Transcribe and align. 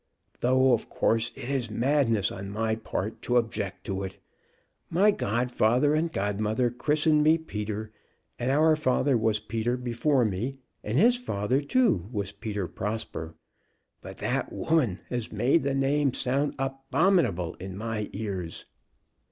"Though 0.39 0.73
of 0.73 0.89
course 0.89 1.31
it 1.35 1.47
is 1.47 1.69
madness 1.69 2.31
on 2.31 2.49
my 2.49 2.75
part 2.75 3.21
to 3.21 3.37
object 3.37 3.83
to 3.85 4.03
it! 4.03 4.17
My 4.89 5.11
godfather 5.11 5.93
and 5.93 6.11
godmother 6.11 6.71
christened 6.71 7.21
me 7.21 7.37
Peter, 7.37 7.91
and 8.39 8.49
our 8.49 8.75
father 8.75 9.15
was 9.15 9.39
Peter 9.39 9.77
before 9.77 10.25
me, 10.25 10.55
and 10.83 10.97
his 10.97 11.17
father 11.17 11.61
too 11.61 12.09
was 12.11 12.31
Peter 12.31 12.67
Prosper. 12.67 13.35
But 14.01 14.17
that 14.17 14.51
woman 14.51 15.01
has 15.09 15.31
made 15.31 15.61
the 15.61 15.75
name 15.75 16.15
sound 16.15 16.55
abominable 16.57 17.53
in 17.59 17.77
my 17.77 18.09
ears." 18.11 18.65